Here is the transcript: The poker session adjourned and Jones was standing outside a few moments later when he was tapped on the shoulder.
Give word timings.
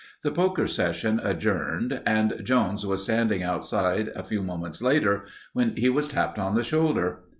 The 0.23 0.31
poker 0.31 0.65
session 0.65 1.21
adjourned 1.23 2.01
and 2.07 2.41
Jones 2.43 2.87
was 2.87 3.03
standing 3.03 3.43
outside 3.43 4.07
a 4.15 4.23
few 4.23 4.41
moments 4.41 4.81
later 4.81 5.25
when 5.53 5.75
he 5.75 5.89
was 5.91 6.07
tapped 6.07 6.39
on 6.39 6.55
the 6.55 6.63
shoulder. 6.63 7.19